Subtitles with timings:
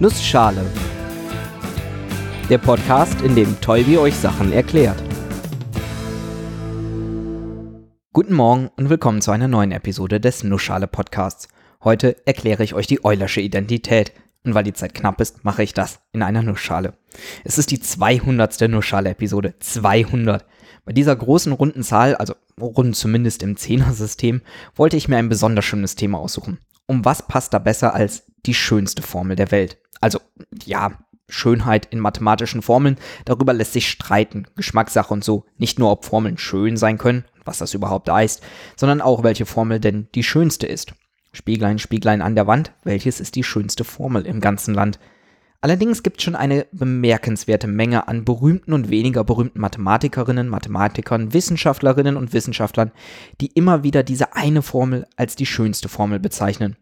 [0.00, 0.64] Nussschale.
[2.48, 5.02] Der Podcast, in dem Tolbi euch Sachen erklärt.
[8.12, 11.48] Guten Morgen und willkommen zu einer neuen Episode des Nussschale Podcasts.
[11.82, 14.12] Heute erkläre ich euch die Eulersche Identität.
[14.44, 16.92] Und weil die Zeit knapp ist, mache ich das in einer Nussschale.
[17.42, 18.68] Es ist die 200.
[18.68, 19.54] Nussschale-Episode.
[19.58, 20.46] 200.
[20.84, 24.42] Bei dieser großen runden Zahl, also rund zumindest im Zehner-System,
[24.76, 26.58] wollte ich mir ein besonders schönes Thema aussuchen.
[26.86, 29.76] Um was passt da besser als die schönste Formel der Welt?
[30.00, 30.20] Also,
[30.64, 30.92] ja,
[31.28, 35.44] Schönheit in mathematischen Formeln, darüber lässt sich streiten, Geschmackssache und so.
[35.58, 38.42] Nicht nur, ob Formeln schön sein können, was das überhaupt heißt,
[38.76, 40.94] sondern auch, welche Formel denn die schönste ist.
[41.32, 44.98] Spieglein, Spieglein an der Wand, welches ist die schönste Formel im ganzen Land?
[45.60, 52.16] Allerdings gibt es schon eine bemerkenswerte Menge an berühmten und weniger berühmten Mathematikerinnen, Mathematikern, Wissenschaftlerinnen
[52.16, 52.92] und Wissenschaftlern,
[53.40, 56.76] die immer wieder diese eine Formel als die schönste Formel bezeichnen.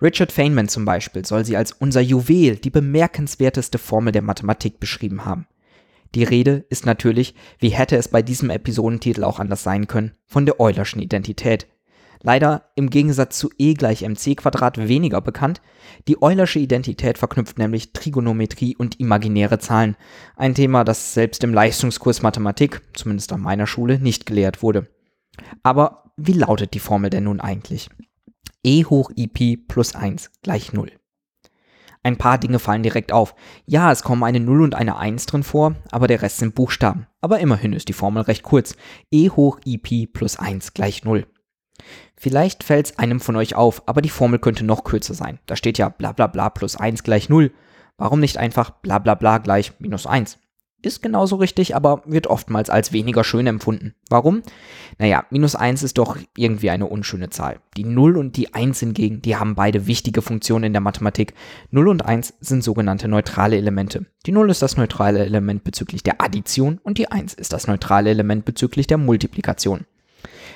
[0.00, 5.24] Richard Feynman zum Beispiel soll sie als unser Juwel, die bemerkenswerteste Formel der Mathematik beschrieben
[5.24, 5.46] haben.
[6.14, 10.46] Die Rede ist natürlich, wie hätte es bei diesem Episodentitel auch anders sein können, von
[10.46, 11.66] der Eulerschen Identität,
[12.22, 15.60] Leider im Gegensatz zu E gleich mc Quadrat weniger bekannt.
[16.08, 19.96] Die Eulersche Identität verknüpft nämlich Trigonometrie und imaginäre Zahlen.
[20.36, 24.88] Ein Thema, das selbst im Leistungskurs Mathematik, zumindest an meiner Schule, nicht gelehrt wurde.
[25.62, 27.90] Aber wie lautet die Formel denn nun eigentlich?
[28.66, 30.90] E hoch IP plus 1 gleich 0.
[32.02, 33.36] Ein paar Dinge fallen direkt auf.
[33.64, 37.06] Ja, es kommen eine 0 und eine 1 drin vor, aber der Rest sind Buchstaben.
[37.20, 38.74] Aber immerhin ist die Formel recht kurz.
[39.12, 41.28] E hoch IP plus 1 gleich 0.
[42.16, 45.38] Vielleicht fällt es einem von euch auf, aber die Formel könnte noch kürzer sein.
[45.46, 47.52] Da steht ja bla bla bla plus 1 gleich 0.
[47.98, 50.40] Warum nicht einfach bla bla bla gleich minus 1?
[50.82, 53.94] Ist genauso richtig, aber wird oftmals als weniger schön empfunden.
[54.08, 54.42] Warum?
[54.98, 57.60] Naja, minus 1 ist doch irgendwie eine unschöne Zahl.
[57.76, 61.34] Die 0 und die 1 hingegen, die haben beide wichtige Funktionen in der Mathematik.
[61.70, 64.06] 0 und 1 sind sogenannte neutrale Elemente.
[64.24, 68.08] Die 0 ist das neutrale Element bezüglich der Addition und die 1 ist das neutrale
[68.08, 69.84] Element bezüglich der Multiplikation.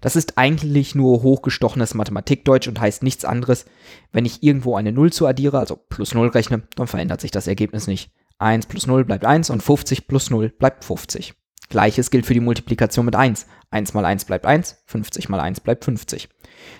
[0.00, 3.66] Das ist eigentlich nur hochgestochenes Mathematikdeutsch und heißt nichts anderes.
[4.12, 7.46] Wenn ich irgendwo eine 0 zu addiere, also plus 0 rechne, dann verändert sich das
[7.46, 8.10] Ergebnis nicht.
[8.38, 11.34] 1 plus 0 bleibt 1 und 50 plus 0 bleibt 50.
[11.68, 13.46] Gleiches gilt für die Multiplikation mit 1.
[13.70, 16.28] 1 mal 1 bleibt 1, 50 mal 1 bleibt 50.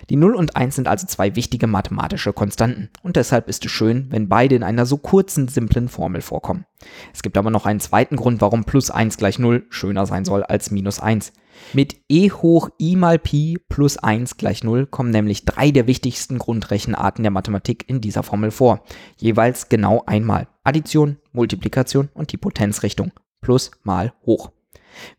[0.09, 4.07] Die 0 und 1 sind also zwei wichtige mathematische Konstanten und deshalb ist es schön,
[4.09, 6.65] wenn beide in einer so kurzen, simplen Formel vorkommen.
[7.13, 10.43] Es gibt aber noch einen zweiten Grund, warum plus 1 gleich 0 schöner sein soll
[10.43, 11.33] als minus 1.
[11.73, 16.37] Mit e hoch i mal pi plus 1 gleich 0 kommen nämlich drei der wichtigsten
[16.37, 18.83] Grundrechenarten der Mathematik in dieser Formel vor.
[19.17, 20.47] Jeweils genau einmal.
[20.63, 23.11] Addition, Multiplikation und die Potenzrichtung.
[23.41, 24.51] Plus mal hoch.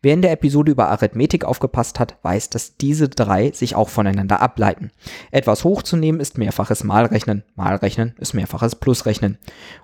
[0.01, 4.41] Wer in der Episode über Arithmetik aufgepasst hat, weiß, dass diese drei sich auch voneinander
[4.41, 4.91] ableiten.
[5.31, 9.37] Etwas hochzunehmen ist mehrfaches Malrechnen, Malrechnen ist mehrfaches Plusrechnen.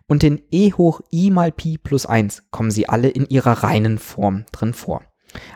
[0.08, 3.98] Und in e hoch i mal pi plus 1 kommen sie alle in ihrer reinen
[3.98, 5.02] Form drin vor.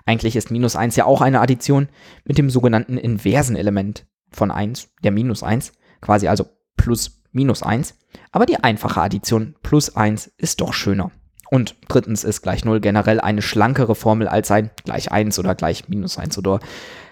[0.05, 1.89] Eigentlich ist minus 1 ja auch eine Addition
[2.25, 7.95] mit dem sogenannten inversen Element von 1, der minus 1, quasi also plus minus 1.
[8.31, 11.11] Aber die einfache Addition plus 1 ist doch schöner.
[11.49, 15.87] Und drittens ist gleich 0 generell eine schlankere Formel als ein gleich 1 oder gleich
[15.87, 16.59] minus 1 oder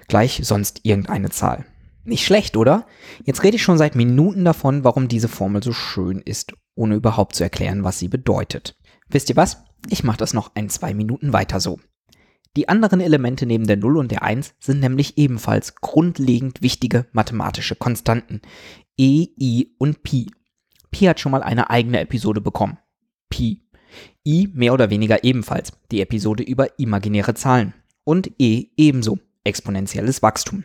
[0.07, 1.65] gleich sonst irgendeine Zahl.
[2.03, 2.85] Nicht schlecht, oder?
[3.23, 7.35] Jetzt rede ich schon seit Minuten davon, warum diese Formel so schön ist, ohne überhaupt
[7.35, 8.77] zu erklären, was sie bedeutet.
[9.09, 9.63] Wisst ihr was?
[9.89, 11.79] Ich mache das noch ein, zwei Minuten weiter so.
[12.55, 17.75] Die anderen Elemente neben der 0 und der 1 sind nämlich ebenfalls grundlegend wichtige mathematische
[17.75, 18.41] Konstanten.
[18.97, 20.31] E, I und Pi.
[20.91, 22.77] Pi hat schon mal eine eigene Episode bekommen.
[23.29, 23.64] Pi
[24.25, 27.73] I mehr oder weniger ebenfalls, die Episode über imaginäre Zahlen.
[28.03, 30.63] Und E ebenso, exponentielles Wachstum.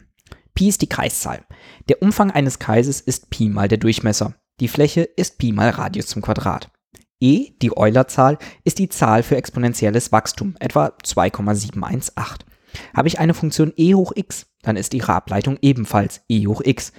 [0.54, 1.44] Pi ist die Kreiszahl.
[1.88, 4.34] Der Umfang eines Kreises ist Pi mal der Durchmesser.
[4.60, 6.70] Die Fläche ist Pi mal Radius zum Quadrat.
[7.20, 12.46] E, die Eulerzahl, ist die Zahl für exponentielles Wachstum, etwa 2,718.
[12.94, 16.92] Habe ich eine Funktion e hoch x, dann ist ihre Ableitung ebenfalls e hoch x.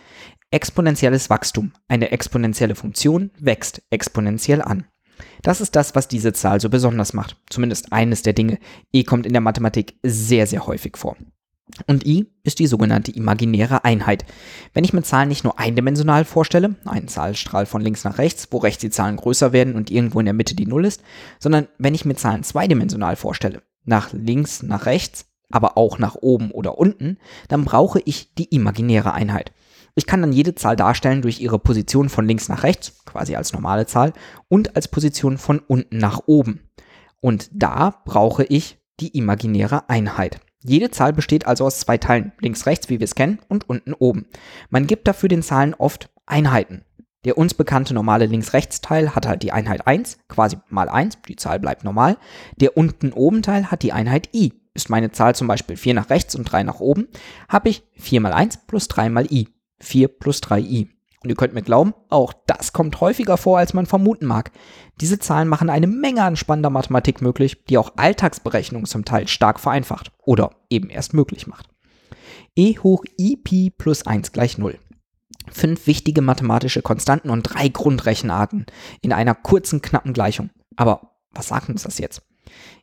[0.51, 1.71] Exponentielles Wachstum.
[1.87, 4.85] Eine exponentielle Funktion wächst exponentiell an.
[5.41, 7.37] Das ist das, was diese Zahl so besonders macht.
[7.49, 8.59] Zumindest eines der Dinge.
[8.91, 11.15] E kommt in der Mathematik sehr, sehr häufig vor.
[11.87, 14.25] Und i ist die sogenannte imaginäre Einheit.
[14.73, 18.57] Wenn ich mir Zahlen nicht nur eindimensional vorstelle, einen Zahlstrahl von links nach rechts, wo
[18.57, 21.01] rechts die Zahlen größer werden und irgendwo in der Mitte die Null ist,
[21.39, 26.51] sondern wenn ich mir Zahlen zweidimensional vorstelle, nach links, nach rechts, aber auch nach oben
[26.51, 29.51] oder unten, dann brauche ich die imaginäre Einheit.
[29.95, 33.53] Ich kann dann jede Zahl darstellen durch ihre Position von links nach rechts, quasi als
[33.53, 34.13] normale Zahl,
[34.47, 36.61] und als Position von unten nach oben.
[37.19, 40.39] Und da brauche ich die imaginäre Einheit.
[40.63, 43.93] Jede Zahl besteht also aus zwei Teilen, links, rechts, wie wir es kennen, und unten,
[43.93, 44.27] oben.
[44.69, 46.85] Man gibt dafür den Zahlen oft Einheiten.
[47.25, 51.59] Der uns bekannte normale Links-Rechts-Teil hat halt die Einheit 1, quasi mal 1, die Zahl
[51.59, 52.17] bleibt normal.
[52.55, 54.53] Der unten oben Teil hat die Einheit i.
[54.73, 57.07] Ist meine Zahl zum Beispiel 4 nach rechts und 3 nach oben,
[57.49, 59.49] habe ich 4 mal 1 plus 3 mal i.
[59.81, 60.87] 4 plus 3i.
[61.23, 64.51] Und ihr könnt mir glauben, auch das kommt häufiger vor, als man vermuten mag.
[64.99, 69.59] Diese Zahlen machen eine Menge an spannender Mathematik möglich, die auch Alltagsberechnungen zum Teil stark
[69.59, 71.67] vereinfacht oder eben erst möglich macht.
[72.55, 74.79] e hoch i pi plus 1 gleich 0
[75.49, 78.65] fünf wichtige mathematische Konstanten und drei Grundrechenarten
[79.01, 80.49] in einer kurzen, knappen Gleichung.
[80.75, 82.21] Aber was sagt uns das jetzt?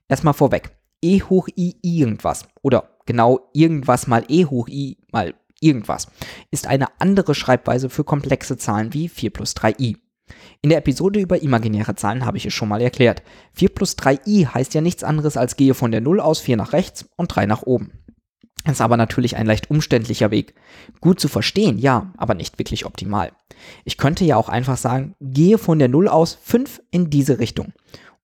[0.08, 0.70] Erstmal vorweg.
[1.02, 6.08] e hoch i irgendwas oder genau irgendwas mal e hoch i mal irgendwas
[6.50, 9.96] ist eine andere Schreibweise für komplexe Zahlen wie 4 plus 3i.
[10.60, 13.22] In der Episode über imaginäre Zahlen habe ich es schon mal erklärt.
[13.54, 16.72] 4 plus 3i heißt ja nichts anderes als gehe von der 0 aus 4 nach
[16.72, 17.92] rechts und 3 nach oben.
[18.66, 20.54] Ist aber natürlich ein leicht umständlicher Weg.
[21.00, 23.32] Gut zu verstehen, ja, aber nicht wirklich optimal.
[23.84, 27.72] Ich könnte ja auch einfach sagen, gehe von der 0 aus 5 in diese Richtung.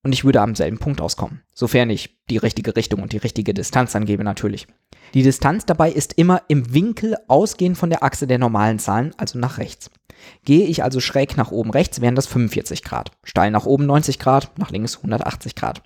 [0.04, 1.40] Und ich würde am selben Punkt auskommen.
[1.54, 4.66] Sofern ich die richtige Richtung und die richtige Distanz angebe natürlich.
[5.14, 9.38] Die Distanz dabei ist immer im Winkel ausgehend von der Achse der normalen Zahlen, also
[9.38, 9.90] nach rechts.
[10.44, 13.12] Gehe ich also schräg nach oben rechts, wären das 45 Grad.
[13.24, 15.82] Steil nach oben 90 Grad, nach links 180 Grad.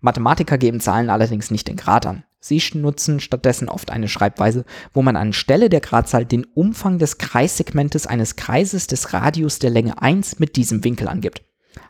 [0.00, 2.24] Mathematiker geben Zahlen allerdings nicht in Grad an.
[2.40, 8.06] Sie nutzen stattdessen oft eine Schreibweise, wo man anstelle der Gradzahl den Umfang des Kreissegmentes
[8.06, 11.42] eines Kreises des Radius der Länge 1 mit diesem Winkel angibt.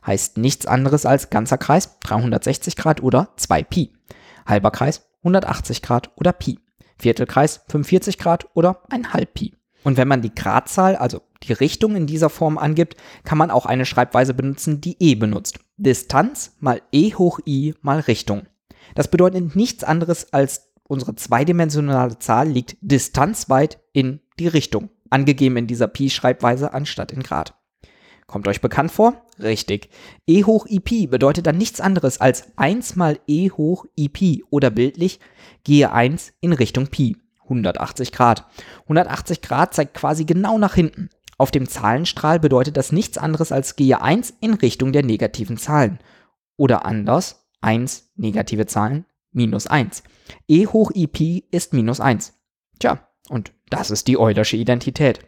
[0.07, 3.93] Heißt nichts anderes als ganzer Kreis 360 Grad oder 2 Pi.
[4.47, 6.59] Halber Kreis 180 Grad oder Pi.
[6.99, 9.55] Viertelkreis 45 Grad oder ein halb Pi.
[9.85, 13.67] Und wenn man die Gradzahl, also die Richtung in dieser Form angibt, kann man auch
[13.67, 15.61] eine Schreibweise benutzen, die e benutzt.
[15.77, 18.47] Distanz mal e hoch i mal Richtung.
[18.95, 25.67] Das bedeutet nichts anderes als unsere zweidimensionale Zahl liegt distanzweit in die Richtung, angegeben in
[25.67, 27.55] dieser Pi-Schreibweise anstatt in Grad.
[28.29, 29.25] Kommt euch bekannt vor?
[29.41, 29.89] Richtig.
[30.27, 34.45] e hoch i Pi bedeutet dann nichts anderes als 1 mal e hoch i Pi
[34.51, 35.19] oder bildlich
[35.65, 37.17] gehe 1 in Richtung Pi.
[37.45, 38.45] 180 Grad.
[38.83, 41.09] 180 Grad zeigt quasi genau nach hinten.
[41.39, 45.99] Auf dem Zahlenstrahl bedeutet das nichts anderes als gehe 1 in Richtung der negativen Zahlen.
[46.59, 50.03] Oder anders, 1 negative Zahlen, minus 1.
[50.47, 52.35] e hoch i Pi ist minus 1.
[52.79, 55.21] Tja, und das ist die Eulersche Identität.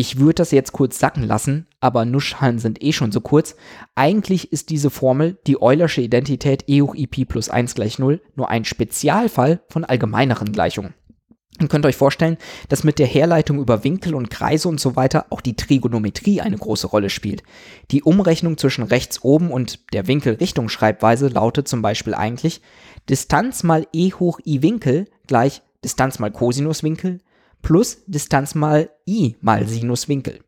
[0.00, 3.56] Ich würde das jetzt kurz sacken lassen, aber Nussschalen sind eh schon so kurz.
[3.96, 8.20] Eigentlich ist diese Formel, die Eulersche Identität e hoch i Pi plus 1 gleich 0,
[8.36, 10.94] nur ein Spezialfall von allgemeineren Gleichungen.
[11.60, 12.36] Ihr könnt euch vorstellen,
[12.68, 16.58] dass mit der Herleitung über Winkel und Kreise und so weiter auch die Trigonometrie eine
[16.58, 17.42] große Rolle spielt.
[17.90, 22.60] Die Umrechnung zwischen rechts oben und der Winkelrichtungsschreibweise lautet zum Beispiel eigentlich
[23.08, 27.18] Distanz mal e hoch i Winkel gleich Distanz mal Cosinuswinkel
[27.62, 30.40] plus Distanz mal i mal Sinuswinkel.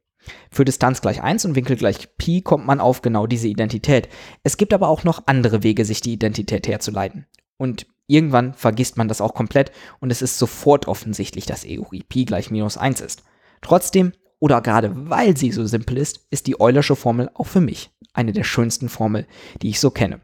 [0.50, 4.08] Für Distanz gleich 1 und Winkel gleich Pi kommt man auf genau diese Identität.
[4.42, 7.26] Es gibt aber auch noch andere Wege, sich die Identität herzuleiten.
[7.56, 11.92] Und irgendwann vergisst man das auch komplett und es ist sofort offensichtlich, dass e hoch
[11.92, 13.22] i Pi gleich minus 1 ist.
[13.62, 17.90] Trotzdem, oder gerade weil sie so simpel ist, ist die Eulersche Formel auch für mich
[18.12, 19.26] eine der schönsten Formel,
[19.62, 20.20] die ich so kenne.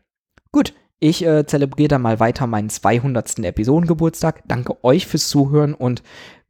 [0.52, 3.40] Gut, ich äh, zelebriere dann mal weiter meinen 200.
[3.40, 4.42] Episodengeburtstag.
[4.48, 6.02] Danke euch fürs Zuhören und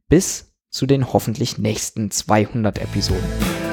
[0.09, 3.66] bis zu den hoffentlich nächsten 200 Episoden.